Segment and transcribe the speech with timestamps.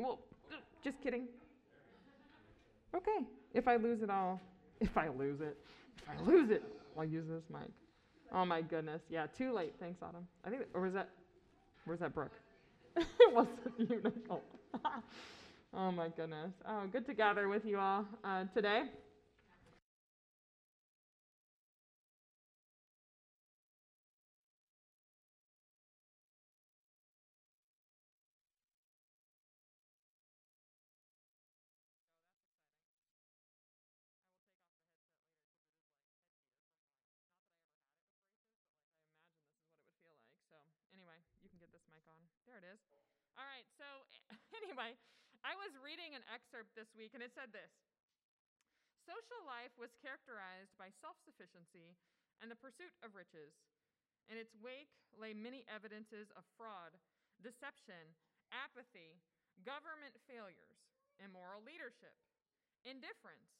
[0.00, 0.18] Well,
[0.82, 1.26] just kidding.
[2.94, 3.26] Okay.
[3.52, 4.40] If I lose it, I'll.
[4.80, 5.58] If I lose it,
[5.98, 6.62] if I lose it,
[6.96, 7.68] I'll use this mic.
[8.32, 9.02] Oh my goodness.
[9.10, 9.74] Yeah, too late.
[9.78, 10.26] Thanks, Autumn.
[10.44, 11.10] I think, or was that,
[11.84, 12.32] where's that Brooke?
[12.96, 14.42] it wasn't you, Nicole.
[15.74, 16.52] oh my goodness.
[16.66, 18.84] Oh, good to gather with you all uh, today.
[43.38, 43.86] All right, so
[44.60, 44.96] anyway,
[45.42, 47.72] I was reading an excerpt this week and it said this
[49.06, 51.96] Social life was characterized by self sufficiency
[52.38, 53.56] and the pursuit of riches.
[54.30, 56.94] In its wake lay many evidences of fraud,
[57.42, 58.14] deception,
[58.54, 59.18] apathy,
[59.66, 60.78] government failures,
[61.18, 62.14] immoral leadership,
[62.86, 63.50] indifference,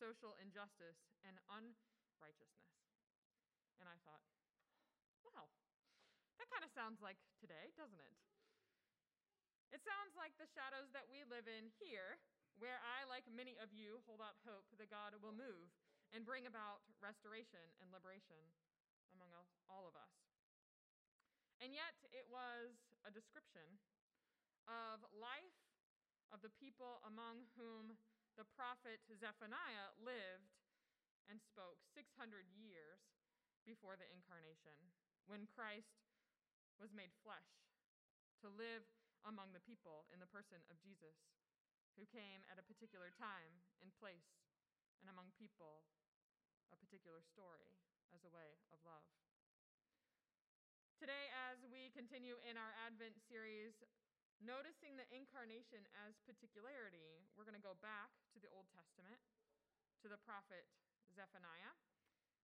[0.00, 0.96] social injustice,
[1.28, 2.72] and unrighteousness.
[3.76, 4.24] And I thought,
[5.28, 5.52] wow,
[6.40, 8.16] that kind of sounds like today, doesn't it?
[9.74, 12.18] It sounds like the shadows that we live in here,
[12.56, 15.68] where I, like many of you, hold out hope that God will move
[16.14, 18.40] and bring about restoration and liberation
[19.12, 19.30] among
[19.68, 20.14] all of us.
[21.58, 23.80] And yet, it was a description
[24.68, 25.56] of life
[26.34, 27.96] of the people among whom
[28.36, 30.52] the prophet Zephaniah lived
[31.30, 33.00] and spoke 600 years
[33.66, 34.78] before the incarnation,
[35.26, 36.06] when Christ
[36.78, 37.50] was made flesh
[38.44, 38.86] to live
[39.24, 41.16] among the people in the person of Jesus,
[41.96, 44.44] who came at a particular time and place
[45.00, 45.88] and among people
[46.68, 47.72] a particular story
[48.12, 49.06] as a way of love.
[50.96, 53.84] Today, as we continue in our Advent series,
[54.40, 59.20] noticing the incarnation as particularity, we're going to go back to the Old Testament,
[60.00, 60.64] to the prophet
[61.12, 61.76] Zephaniah.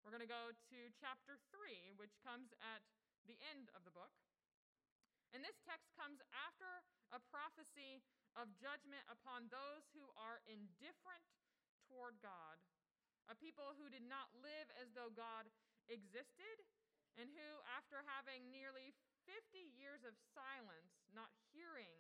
[0.05, 2.85] We're going to go to chapter 3, which comes at
[3.25, 4.13] the end of the book.
[5.33, 8.05] And this text comes after a prophecy
[8.37, 11.25] of judgment upon those who are indifferent
[11.89, 12.61] toward God,
[13.29, 15.49] a people who did not live as though God
[15.89, 16.65] existed,
[17.21, 18.97] and who, after having nearly
[19.29, 19.37] 50
[19.77, 21.93] years of silence, not hearing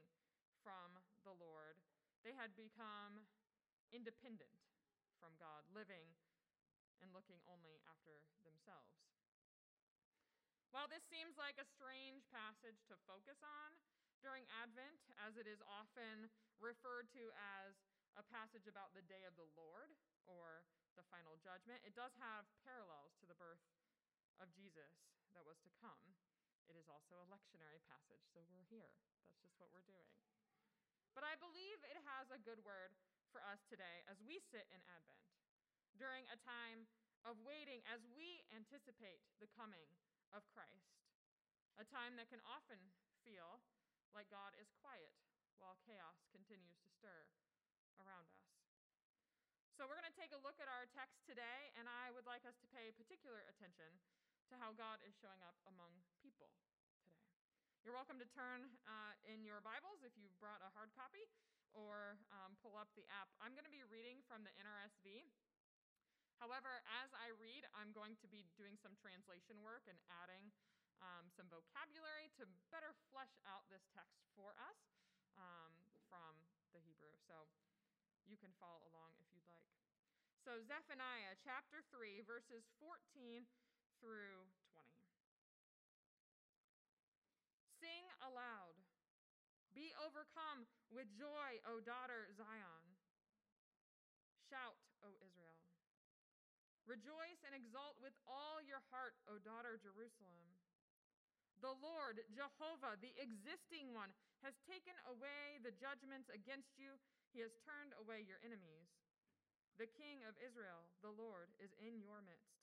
[0.64, 0.96] from
[1.28, 1.76] the Lord,
[2.24, 3.28] they had become
[3.92, 4.56] independent
[5.20, 6.08] from God, living
[7.04, 9.11] and looking only after themselves.
[10.72, 13.76] While this seems like a strange passage to focus on
[14.24, 16.32] during Advent, as it is often
[16.64, 17.28] referred to
[17.60, 17.76] as
[18.16, 19.92] a passage about the day of the Lord
[20.24, 20.64] or
[20.96, 23.60] the final judgment, it does have parallels to the birth
[24.40, 24.96] of Jesus
[25.36, 26.16] that was to come.
[26.72, 28.96] It is also a lectionary passage, so we're here.
[29.28, 30.08] That's just what we're doing.
[31.12, 32.96] But I believe it has a good word
[33.28, 35.20] for us today as we sit in Advent
[36.00, 36.88] during a time
[37.28, 39.92] of waiting as we anticipate the coming
[40.32, 40.96] of Christ,
[41.76, 42.80] a time that can often
[43.24, 43.60] feel
[44.12, 45.12] like God is quiet
[45.60, 47.28] while chaos continues to stir
[48.00, 48.48] around us.
[49.72, 52.44] So, we're going to take a look at our text today, and I would like
[52.44, 53.88] us to pay particular attention
[54.52, 57.16] to how God is showing up among people today.
[57.82, 61.26] You're welcome to turn uh, in your Bibles if you've brought a hard copy
[61.74, 63.32] or um, pull up the app.
[63.40, 65.26] I'm going to be reading from the NRSV.
[66.42, 70.50] However, as I read, I'm going to be doing some translation work and adding
[70.98, 74.78] um, some vocabulary to better flesh out this text for us
[75.38, 75.70] um,
[76.10, 76.34] from
[76.74, 77.14] the Hebrew.
[77.30, 77.46] So
[78.26, 79.70] you can follow along if you'd like.
[80.42, 83.46] So, Zephaniah chapter 3, verses 14
[84.02, 84.42] through
[84.74, 84.82] 20.
[87.78, 88.74] Sing aloud.
[89.70, 92.82] Be overcome with joy, O daughter Zion.
[94.50, 94.74] Shout,
[95.06, 95.31] O Israel.
[96.92, 100.44] Rejoice and exult with all your heart, O daughter Jerusalem.
[101.64, 104.12] The Lord, Jehovah, the existing one,
[104.44, 107.00] has taken away the judgments against you.
[107.32, 108.92] He has turned away your enemies.
[109.80, 112.60] The King of Israel, the Lord, is in your midst.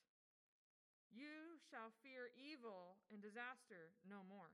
[1.10, 4.54] You shall fear evil and disaster no more.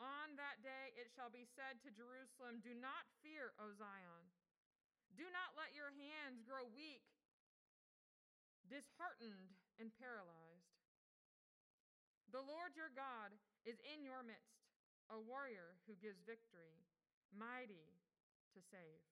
[0.00, 4.24] On that day it shall be said to Jerusalem, Do not fear, O Zion.
[5.12, 7.04] Do not let your hands grow weak
[8.70, 10.70] disheartened and paralyzed.
[12.30, 13.34] The Lord your God
[13.66, 14.70] is in your midst,
[15.10, 16.78] a warrior who gives victory,
[17.34, 17.98] mighty
[18.54, 19.02] to save.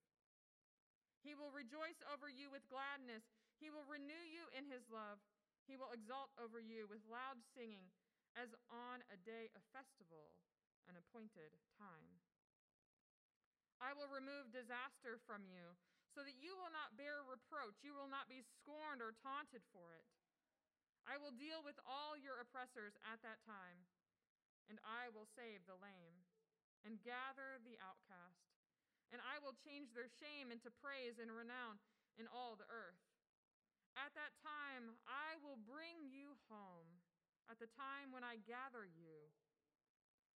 [1.27, 3.27] He will rejoice over you with gladness.
[3.59, 5.19] He will renew you in his love.
[5.67, 7.91] He will exult over you with loud singing,
[8.39, 10.31] as on a day of festival,
[10.87, 12.23] an appointed time.
[13.83, 15.75] I will remove disaster from you,
[16.19, 17.79] so that you will not bear reproach.
[17.87, 20.03] You will not be scorned or taunted for it.
[21.06, 23.87] I will deal with all your oppressors at that time,
[24.67, 26.26] and I will save the lame
[26.82, 28.50] and gather the outcast.
[29.15, 31.79] And I will change their shame into praise and renown
[32.19, 32.99] in all the earth.
[33.94, 36.99] At that time, I will bring you home,
[37.47, 39.31] at the time when I gather you.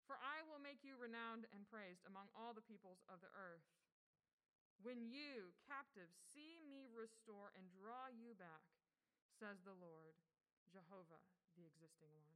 [0.05, 3.65] For I will make you renowned and praised among all the peoples of the earth.
[4.81, 8.65] When you, captives, see me restore and draw you back,
[9.37, 10.17] says the Lord,
[10.73, 11.21] Jehovah,
[11.53, 12.33] the existing one.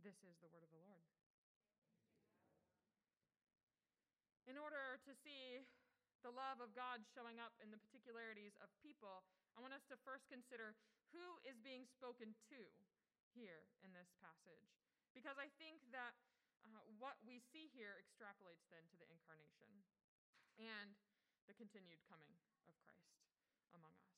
[0.00, 1.04] This is the word of the Lord.
[4.48, 5.60] In order to see
[6.24, 9.22] the love of God showing up in the particularities of people,
[9.52, 10.72] I want us to first consider
[11.12, 12.60] who is being spoken to
[13.36, 14.72] here in this passage.
[15.12, 16.16] Because I think that
[16.64, 19.68] uh, what we see here extrapolates then to the incarnation
[20.56, 20.94] and
[21.46, 22.32] the continued coming
[22.68, 23.18] of Christ
[23.74, 24.16] among us.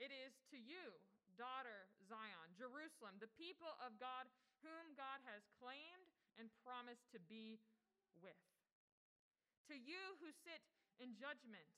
[0.00, 0.98] It is to you,
[1.38, 4.28] daughter Zion, Jerusalem, the people of God
[4.64, 6.08] whom God has claimed
[6.40, 7.60] and promised to be
[8.18, 8.38] with.
[9.70, 10.60] To you who sit
[11.00, 11.68] in judgment,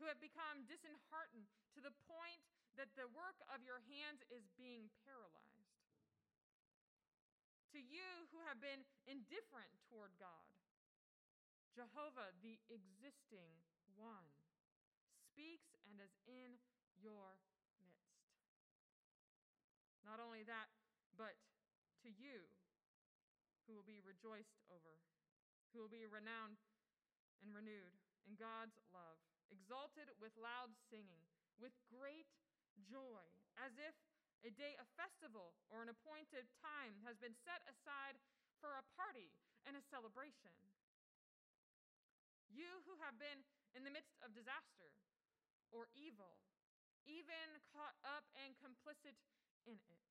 [0.00, 2.40] who have become disheartened to the point
[2.76, 5.56] that the work of your hands is being paralyzed
[7.76, 10.55] to you who have been indifferent toward God.
[11.76, 13.52] Jehovah, the existing
[14.00, 14.32] one,
[15.28, 16.56] speaks and is in
[16.96, 17.36] your
[17.84, 18.32] midst.
[20.00, 20.72] Not only that,
[21.20, 21.36] but
[22.00, 22.48] to you
[23.68, 25.04] who will be rejoiced over,
[25.76, 26.56] who will be renowned
[27.44, 27.92] and renewed
[28.24, 29.20] in God's love,
[29.52, 31.28] exalted with loud singing,
[31.60, 32.32] with great
[32.88, 33.20] joy,
[33.60, 33.92] as if
[34.48, 38.16] a day, a festival, or an appointed time has been set aside
[38.64, 39.28] for a party
[39.68, 40.54] and a celebration.
[42.50, 43.44] You who have been
[43.74, 44.90] in the midst of disaster
[45.70, 46.40] or evil,
[47.04, 49.18] even caught up and complicit
[49.66, 50.04] in it,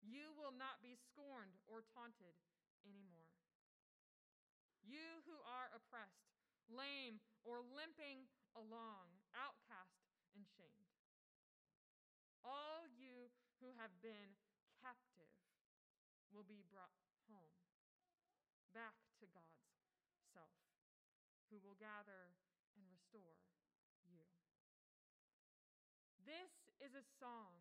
[0.00, 2.36] you will not be scorned or taunted
[2.86, 3.34] anymore.
[4.80, 6.32] You who are oppressed,
[6.70, 10.00] lame, or limping along, outcast
[10.32, 10.88] and shamed
[12.48, 13.28] all you
[13.60, 14.32] who have been
[14.80, 15.28] captive
[16.32, 16.94] will be brought
[17.28, 17.60] home,
[18.72, 19.68] back to God's
[20.32, 20.67] self,
[21.48, 22.32] who will gather
[22.76, 23.36] and restore
[24.04, 24.22] you.
[26.28, 26.52] This
[26.84, 27.56] is a song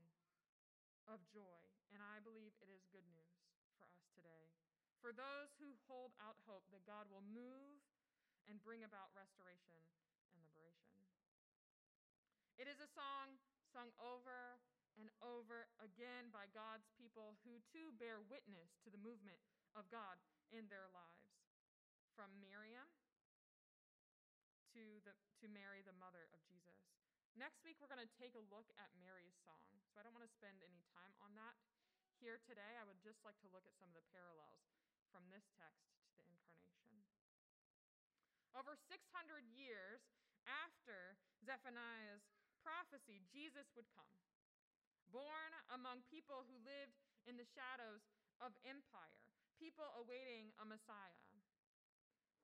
[1.08, 1.64] of joy,
[1.96, 3.40] and I believe it is good news
[3.80, 4.52] for us today.
[5.00, 7.80] For those who hold out hope that God will move
[8.52, 9.80] and bring about restoration
[10.36, 11.00] and liberation.
[12.60, 13.40] It is a song
[13.72, 14.60] sung over
[15.00, 19.40] and over again by God's people who too bear witness to the movement
[19.78, 20.20] of God
[20.52, 21.40] in their lives.
[22.18, 22.90] From Miriam
[24.78, 26.78] to, the, to Mary, the mother of Jesus.
[27.34, 29.74] Next week, we're going to take a look at Mary's song.
[29.90, 31.58] So I don't want to spend any time on that
[32.22, 32.78] here today.
[32.78, 34.62] I would just like to look at some of the parallels
[35.10, 37.02] from this text to the incarnation.
[38.54, 39.02] Over 600
[39.50, 40.06] years
[40.46, 42.22] after Zephaniah's
[42.62, 44.10] prophecy, Jesus would come
[45.10, 46.94] born among people who lived
[47.26, 48.06] in the shadows
[48.44, 49.26] of empire,
[49.58, 51.26] people awaiting a Messiah.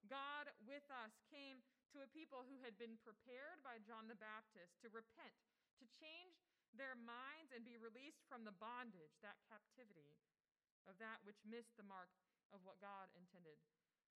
[0.10, 4.82] God with us came to a people who had been prepared by John the Baptist
[4.82, 5.38] to repent,
[5.78, 6.42] to change
[6.74, 10.18] their minds and be released from the bondage, that captivity
[10.90, 12.10] of that which missed the mark
[12.50, 13.62] of what God intended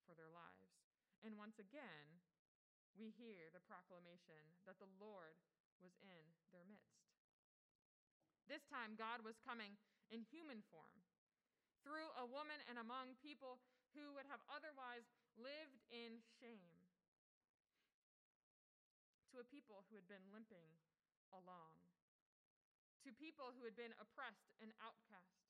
[0.09, 0.73] for their lives.
[1.21, 2.17] And once again,
[2.97, 5.37] we hear the proclamation that the Lord
[5.77, 7.05] was in their midst.
[8.49, 9.77] This time, God was coming
[10.09, 10.97] in human form
[11.85, 13.61] through a woman and among people
[13.93, 15.05] who would have otherwise
[15.37, 16.76] lived in shame,
[19.37, 20.65] to a people who had been limping
[21.29, 21.77] along,
[23.05, 25.45] to people who had been oppressed and outcast,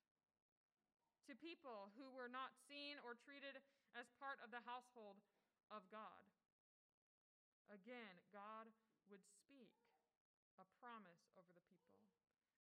[1.24, 3.64] to people who were not seen or treated
[3.96, 5.24] as part of the household
[5.72, 6.28] of God.
[7.72, 8.68] Again, God
[9.08, 9.72] would speak
[10.60, 12.04] a promise over the people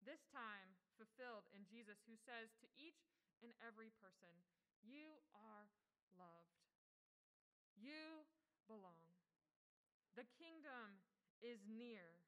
[0.07, 3.03] this time fulfilled in Jesus, who says to each
[3.43, 4.31] and every person,
[4.79, 5.67] You are
[6.15, 6.63] loved.
[7.75, 8.23] You
[8.71, 9.11] belong.
[10.15, 11.03] The kingdom
[11.41, 12.21] is near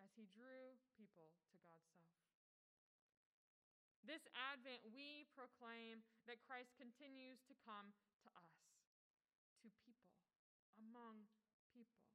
[0.00, 2.16] as he drew people to God's self.
[4.04, 7.92] This Advent, we proclaim that Christ continues to come
[8.24, 8.56] to us,
[9.62, 10.18] to people,
[10.80, 11.28] among
[11.70, 12.10] people.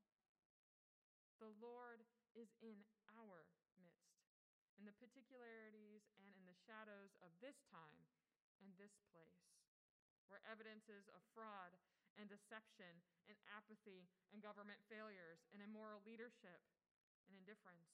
[1.39, 2.83] The Lord is in
[3.15, 3.47] our
[3.79, 4.27] midst,
[4.75, 8.09] in the particularities and in the shadows of this time
[8.59, 9.55] and this place,
[10.27, 11.77] where evidences of fraud
[12.15, 16.63] and deception and apathy and government failures and immoral leadership
[17.27, 17.91] and indifference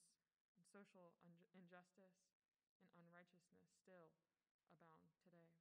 [0.57, 2.17] and social un- injustice
[2.79, 4.13] and unrighteousness still
[4.69, 5.51] abound today.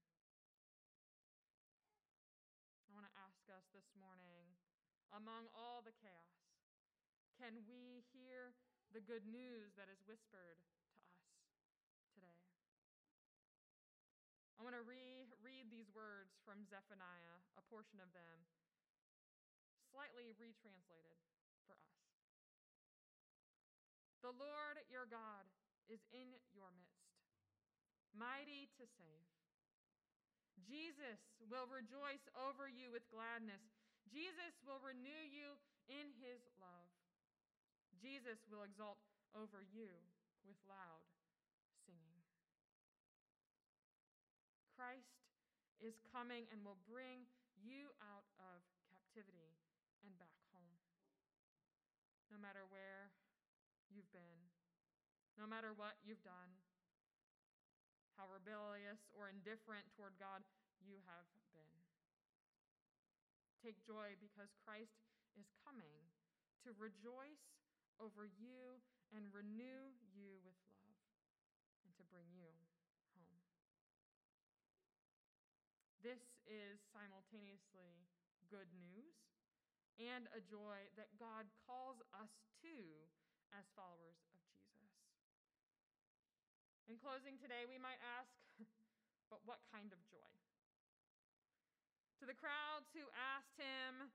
[2.87, 4.59] I want to ask us this morning,
[5.15, 6.41] among all the chaos,
[7.39, 8.53] can we hear
[8.93, 10.61] the good news that is whispered
[12.15, 12.45] to us today?
[14.59, 15.10] I want to reread
[15.91, 18.47] these words from Zephaniah, a portion of them,
[19.91, 21.19] slightly retranslated
[21.67, 21.99] for us.
[24.23, 25.51] The Lord your God
[25.91, 27.19] is in your midst,
[28.15, 29.35] mighty to save.
[30.63, 33.75] Jesus will rejoice over you with gladness.
[34.07, 35.59] Jesus will renew you
[35.91, 36.91] in his love.
[37.99, 39.03] Jesus will exult
[39.35, 39.91] over you
[40.47, 41.03] with loud
[41.83, 42.23] singing.
[44.79, 45.20] Christ
[45.81, 47.25] is coming and will bring
[47.61, 48.61] you out of
[48.93, 49.57] captivity
[50.05, 50.77] and back home.
[52.29, 53.11] No matter where
[53.91, 54.41] you've been,
[55.41, 56.53] no matter what you've done,
[58.15, 60.45] how rebellious or indifferent toward God
[60.85, 61.77] you have been.
[63.65, 65.01] Take joy because Christ
[65.37, 66.01] is coming
[66.65, 67.45] to rejoice
[68.01, 68.81] over you
[69.13, 70.97] and renew you with love
[71.85, 72.49] and to bring you
[73.17, 73.37] home.
[76.01, 78.09] This is simultaneously
[78.49, 79.21] good news
[80.01, 82.33] and a joy that God calls us
[82.65, 82.77] to
[83.53, 84.41] as followers of
[84.81, 85.13] Jesus.
[86.89, 88.33] In closing today, we might ask,
[89.33, 90.33] but what kind of joy?
[92.19, 93.05] To the crowds who
[93.37, 94.09] asked him,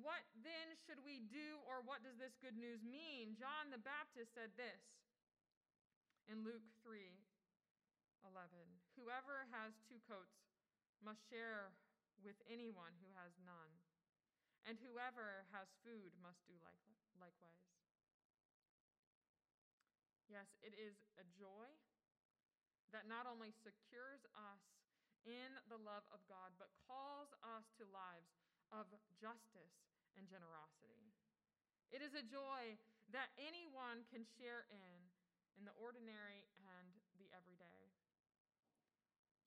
[0.00, 3.36] What then should we do, or what does this good news mean?
[3.36, 4.80] John the Baptist said this
[6.24, 7.04] in Luke 3
[8.32, 8.48] 11
[8.96, 10.49] Whoever has two coats
[11.00, 11.72] must share
[12.20, 13.72] with anyone who has none,
[14.68, 16.56] and whoever has food must do
[17.16, 17.68] likewise.
[20.28, 21.66] Yes, it is a joy
[22.94, 24.62] that not only secures us
[25.26, 28.30] in the love of God, but calls us to lives
[28.70, 28.86] of
[29.18, 29.76] justice
[30.14, 31.10] and generosity.
[31.90, 32.78] It is a joy
[33.10, 34.98] that anyone can share in,
[35.58, 37.79] in the ordinary and the everyday.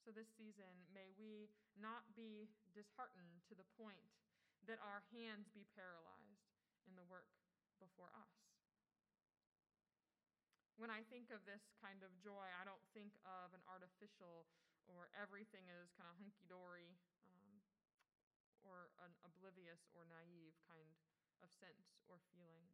[0.04, 1.48] So, this season, may we
[1.80, 4.12] not be disheartened to the point
[4.68, 6.44] that our hands be paralyzed
[6.84, 7.32] in the work
[7.80, 8.36] before us.
[10.76, 14.44] When I think of this kind of joy, I don't think of an artificial
[14.92, 17.64] or everything is kind of hunky dory um,
[18.68, 20.84] or an oblivious or naive kind
[21.40, 22.68] of sense or feeling.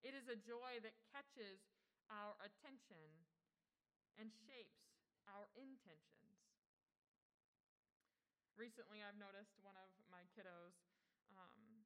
[0.00, 1.60] It is a joy that catches
[2.08, 3.28] our attention
[4.16, 4.95] and shapes
[5.30, 6.40] our intentions.
[8.56, 10.80] Recently, I've noticed one of my kiddos,
[11.28, 11.84] um,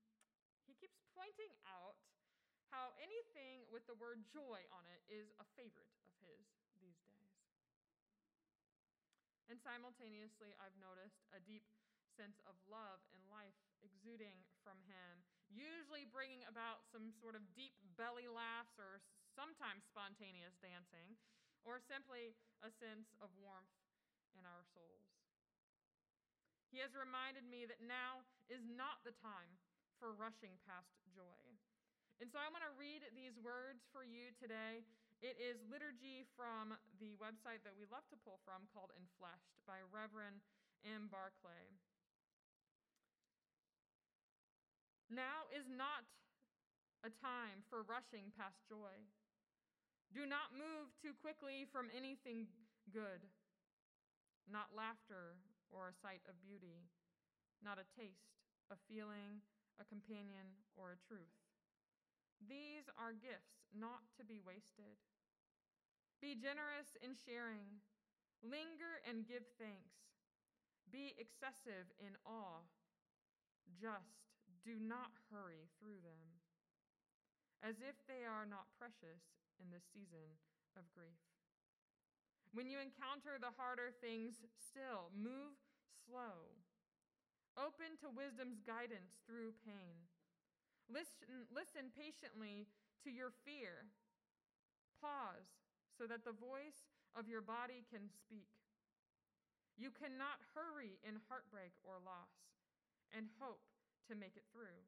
[0.68, 1.99] he keeps pointing out
[2.70, 6.47] how anything with the word joy on it is a favorite of his
[6.78, 7.35] these days.
[9.50, 11.66] And simultaneously, I've noticed a deep
[12.14, 17.75] sense of love and life exuding from him, usually bringing about some sort of deep
[17.99, 19.02] belly laughs or
[19.35, 21.18] sometimes spontaneous dancing
[21.64, 23.76] or simply a sense of warmth
[24.37, 25.11] in our souls.
[26.71, 29.59] He has reminded me that now is not the time
[29.99, 31.45] for rushing past joy.
[32.23, 34.87] And so I want to read these words for you today.
[35.21, 39.85] It is liturgy from the website that we love to pull from called Enfleshed by
[39.93, 40.40] Reverend
[40.87, 41.12] M.
[41.12, 41.76] Barclay.
[45.11, 46.07] Now is not
[47.02, 49.05] a time for rushing past joy.
[50.11, 52.50] Do not move too quickly from anything
[52.90, 53.23] good,
[54.50, 55.38] not laughter
[55.71, 56.83] or a sight of beauty,
[57.62, 58.43] not a taste,
[58.75, 59.38] a feeling,
[59.79, 61.31] a companion, or a truth.
[62.43, 64.99] These are gifts not to be wasted.
[66.19, 67.79] Be generous in sharing,
[68.43, 69.95] linger and give thanks.
[70.90, 72.67] Be excessive in awe,
[73.79, 74.26] just
[74.67, 76.43] do not hurry through them,
[77.62, 80.40] as if they are not precious in this season
[80.75, 81.21] of grief.
[82.50, 85.55] When you encounter the harder things, still move
[86.09, 86.50] slow.
[87.55, 90.09] Open to wisdom's guidance through pain.
[90.90, 92.67] Listen, listen patiently
[93.07, 93.87] to your fear.
[94.99, 95.55] Pause
[95.95, 98.50] so that the voice of your body can speak.
[99.79, 102.35] You cannot hurry in heartbreak or loss
[103.14, 103.64] and hope
[104.11, 104.83] to make it through.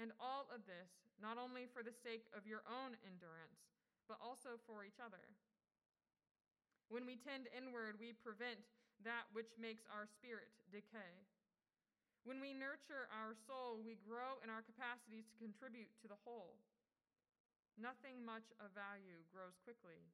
[0.00, 0.88] And all of this,
[1.20, 3.60] not only for the sake of your own endurance,
[4.08, 5.22] but also for each other.
[6.88, 8.60] When we tend inward, we prevent
[9.04, 11.24] that which makes our spirit decay.
[12.22, 16.60] When we nurture our soul, we grow in our capacities to contribute to the whole.
[17.74, 20.06] Nothing much of value grows quickly,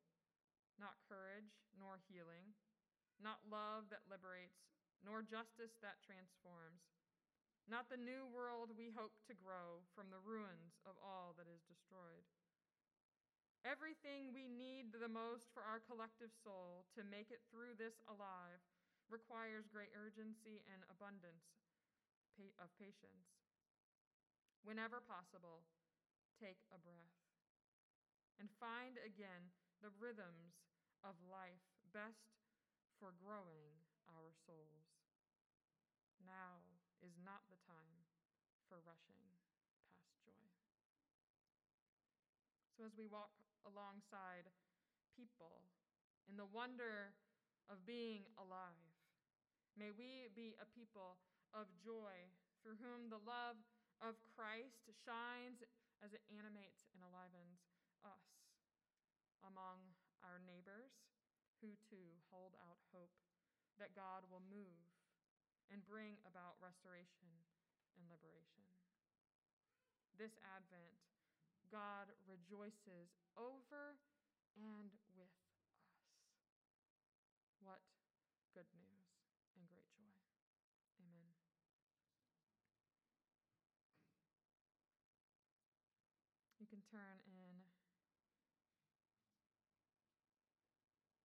[0.80, 2.54] not courage nor healing,
[3.18, 4.62] not love that liberates,
[5.02, 6.87] nor justice that transforms,
[7.68, 11.60] not the new world we hope to grow from the ruins of all that is
[11.68, 12.25] destroyed.
[13.64, 18.64] Everything we need the most for our collective soul to make it through this alive
[19.12, 21.44] requires great urgency and abundance
[22.56, 23.28] of patience.
[24.62, 25.66] Whenever possible,
[26.38, 27.18] take a breath
[28.38, 29.50] and find again
[29.82, 30.62] the rhythms
[31.02, 32.38] of life best
[32.96, 33.75] for growing
[34.06, 34.87] our souls.
[36.22, 36.67] Now
[37.38, 38.02] not the time
[38.66, 39.23] for rushing
[39.95, 40.42] past joy.
[42.75, 43.30] So, as we walk
[43.62, 44.50] alongside
[45.14, 45.62] people
[46.26, 47.14] in the wonder
[47.71, 48.90] of being alive,
[49.78, 51.23] may we be a people
[51.54, 52.26] of joy
[52.59, 53.62] through whom the love
[54.02, 55.62] of Christ shines
[56.02, 57.62] as it animates and enlivens
[58.02, 58.50] us
[59.47, 59.95] among
[60.26, 60.90] our neighbors
[61.62, 63.14] who too hold out hope
[63.78, 64.88] that God will move
[65.68, 67.32] and bring about restoration
[67.96, 68.64] and liberation.
[70.16, 70.98] This Advent,
[71.70, 74.00] God rejoices over
[74.56, 75.68] and with us.
[77.60, 77.84] What
[78.56, 79.06] good news
[79.54, 80.16] and great joy.
[80.98, 81.30] Amen.
[86.58, 87.62] You can turn in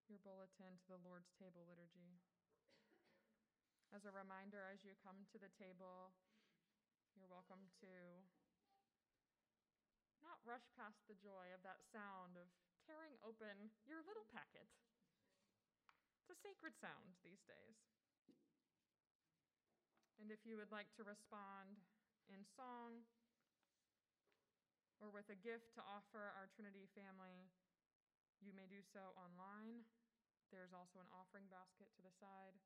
[0.05, 2.21] your bulletin to the Lord's table liturgy.
[3.93, 6.17] As a reminder, as you come to the table,
[7.13, 7.93] you're welcome to
[10.25, 12.49] not rush past the joy of that sound of
[12.89, 14.65] tearing open your little packet.
[16.25, 17.77] It's a sacred sound these days.
[20.17, 21.77] And if you would like to respond
[22.33, 23.05] in song
[24.97, 27.45] or with a gift to offer our Trinity family,
[28.41, 29.85] you may do so online.
[30.49, 32.57] There's also an offering basket to the side.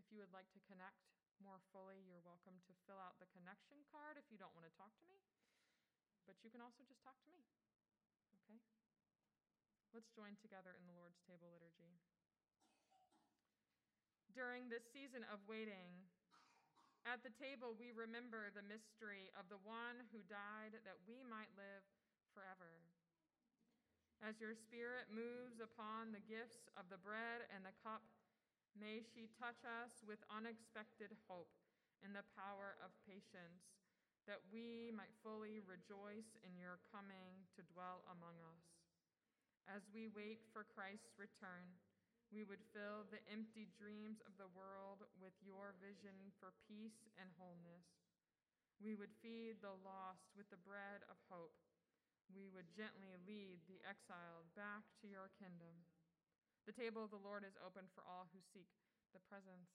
[0.00, 1.12] If you would like to connect
[1.44, 4.72] more fully, you're welcome to fill out the connection card if you don't want to
[4.72, 5.20] talk to me.
[6.24, 7.44] But you can also just talk to me.
[8.32, 8.56] Okay?
[9.92, 12.00] Let's join together in the Lord's table liturgy.
[14.32, 15.92] During this season of waiting,
[17.04, 21.52] at the table we remember the mystery of the one who died that we might
[21.60, 21.84] live
[22.32, 22.72] forever.
[24.24, 28.00] As your spirit moves upon the gifts of the bread and the cup,
[28.78, 31.50] May she touch us with unexpected hope
[32.00, 33.76] in the power of patience,
[34.24, 38.64] that we might fully rejoice in your coming to dwell among us.
[39.68, 41.76] As we wait for Christ's return,
[42.30, 47.26] we would fill the empty dreams of the world with your vision for peace and
[47.36, 47.86] wholeness.
[48.78, 51.58] We would feed the lost with the bread of hope.
[52.30, 55.74] We would gently lead the exiled back to your kingdom.
[56.66, 58.68] The table of the Lord is open for all who seek
[59.12, 59.72] the presence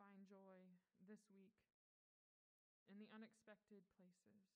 [0.00, 1.60] find joy this week
[2.88, 4.48] in the unexpected places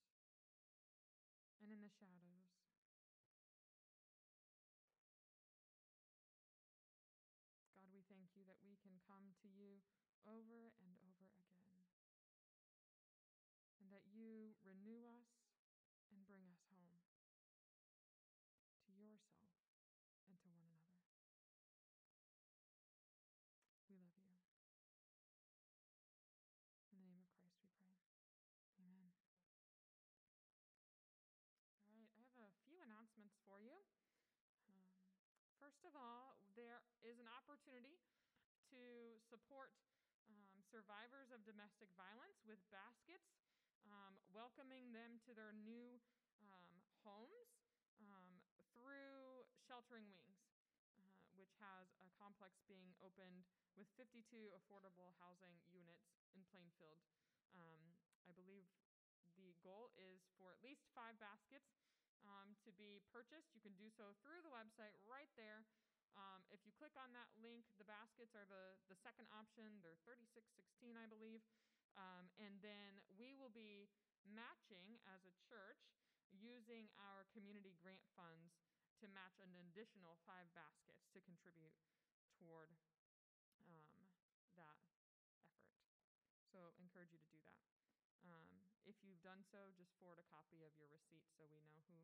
[1.61, 2.49] and in the shadows.
[7.77, 9.85] God, we thank you that we can come to you
[10.25, 11.85] over and over again,
[13.85, 15.29] and that you renew us
[16.09, 17.05] and bring us home
[18.89, 19.61] to yourself
[20.25, 20.97] and to one another.
[23.93, 24.33] We love you.
[26.95, 27.93] In the name of Christ we pray.
[28.81, 29.13] Amen.
[31.91, 33.77] All right, I have a few announcements for you.
[35.61, 38.01] Um, first of all, there is an opportunity
[38.73, 38.81] to
[39.29, 39.69] support
[40.33, 43.37] um, survivors of domestic violence with baskets,
[43.85, 46.01] um, welcoming them to their new
[46.41, 46.73] um,
[47.05, 47.53] homes
[48.01, 48.41] um,
[48.73, 50.49] through Sheltering Wings,
[50.97, 53.45] uh, which has a complex being opened
[53.77, 54.25] with 52
[54.57, 57.05] affordable housing units in Plainfield.
[57.53, 57.93] Um,
[58.25, 58.65] I believe
[59.37, 61.77] the goal is for at least five baskets
[62.27, 63.53] um, to be purchased.
[63.53, 65.65] You can do so through the website right there.
[66.15, 69.83] Um, if you click on that link, the baskets are the, the second option.
[69.83, 71.43] They're 36.16, I believe.
[71.95, 73.91] Um, and then we will be
[74.27, 75.95] matching as a church
[76.35, 78.59] using our community grant funds
[79.03, 81.75] to match an additional five baskets to contribute
[82.39, 82.71] toward
[83.69, 83.95] um,
[84.59, 85.31] that effort.
[86.51, 87.63] So encourage you to do that.
[88.25, 88.55] Um,
[88.87, 91.95] if you've done so, just forward a copy of your receipt so we know who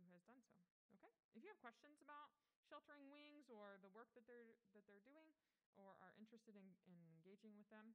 [0.00, 0.56] who has done so.
[0.96, 1.12] Okay.
[1.36, 2.32] If you have questions about
[2.64, 5.28] sheltering wings or the work that they're that they're doing,
[5.76, 7.92] or are interested in, in engaging with them,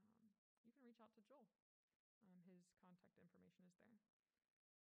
[0.00, 0.32] um,
[0.64, 1.44] you can reach out to Joel.
[2.24, 4.00] Um, his contact information is there.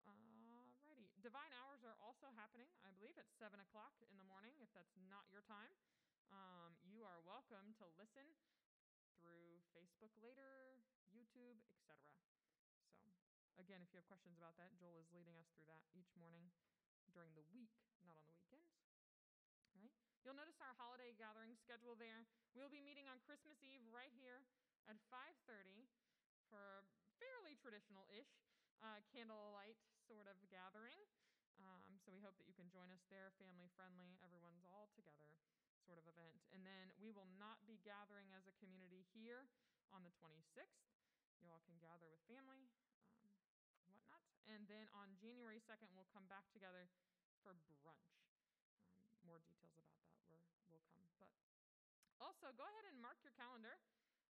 [0.05, 1.09] Alrighty.
[1.17, 4.53] Divine hours are also happening, I believe, at 7 o'clock in the morning.
[4.61, 5.73] If that's not your time,
[6.29, 8.29] um, you are welcome to listen
[9.19, 10.77] through Facebook later,
[11.09, 11.97] YouTube, etc.
[13.77, 16.49] Again, if you have questions about that, Joel is leading us through that each morning
[17.13, 17.69] during the week,
[18.01, 18.73] not on the weekends.
[19.69, 19.93] All right.
[20.25, 22.25] You'll notice our holiday gathering schedule there.
[22.57, 24.49] We'll be meeting on Christmas Eve right here
[24.89, 25.85] at 5:30
[26.49, 26.89] for a
[27.21, 28.41] fairly traditional-ish
[28.81, 29.77] uh, candlelight
[30.09, 30.97] sort of gathering.
[31.61, 34.17] Um, so we hope that you can join us there, family friendly.
[34.25, 35.37] Everyone's all together
[35.85, 36.41] sort of event.
[36.49, 39.45] And then we will not be gathering as a community here
[39.93, 40.81] on the 26th.
[41.45, 42.65] You all can gather with family.
[44.47, 46.87] And then on January 2nd, we'll come back together
[47.43, 48.15] for brunch.
[48.47, 50.39] Um, more details about that were,
[50.71, 51.03] will come.
[51.19, 51.31] But
[52.23, 53.75] also, go ahead and mark your calendar.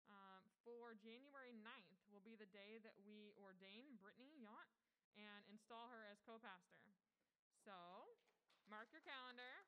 [0.10, 4.72] Um, for January 9th will be the day that we ordain Brittany Yount
[5.20, 6.82] and install her as co pastor.
[7.66, 8.16] So,
[8.72, 9.68] mark your calendar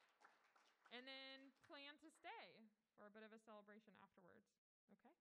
[0.90, 2.66] and then plan to stay
[2.98, 4.48] for a bit of a celebration afterwards.
[4.96, 5.14] Okay?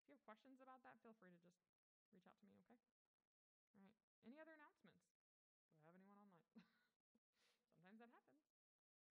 [0.00, 1.58] If you have questions about that, feel free to just
[2.12, 2.78] reach out to me, okay?
[3.74, 4.13] All right.
[4.24, 5.04] Any other announcements?
[5.78, 6.48] Do I have anyone online?
[7.76, 8.40] Sometimes that happens.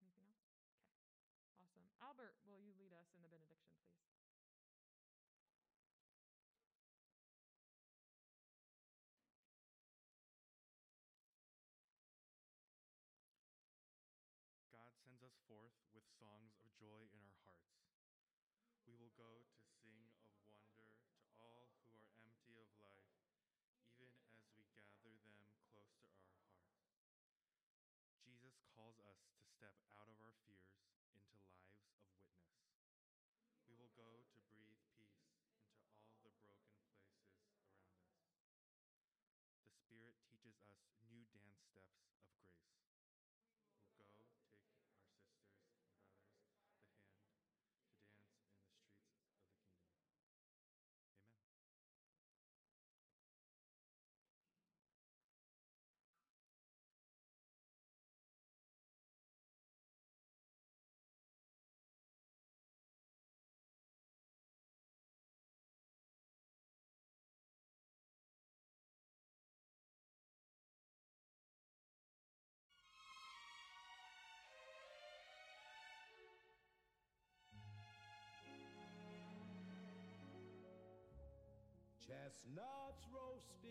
[0.02, 0.50] Anything else?
[1.62, 1.62] Okay.
[1.62, 1.86] Awesome.
[2.02, 4.04] Albert, will you lead us in the benediction, please?
[14.74, 17.78] God sends us forth with songs of joy in our hearts.
[18.84, 23.14] We will go to sing of wonder to all who are empty of life,
[23.96, 25.40] even as we gather them
[25.72, 26.52] close to our heart.
[28.20, 32.04] Jesus calls us to step out of our fears into lives of witness.
[33.64, 37.48] We will go to breathe peace into all the broken places around us.
[39.64, 42.13] The Spirit teaches us new dance steps
[82.06, 83.54] Chestnuts roasting.